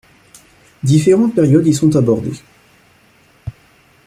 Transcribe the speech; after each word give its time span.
Différentes 0.81 1.35
périodes 1.35 1.67
y 1.67 1.75
sont 1.75 1.95
abordées. 1.95 2.33